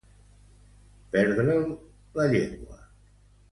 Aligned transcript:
Perdre'l 1.17 1.61
la 2.19 2.27
llengua. 2.35 2.83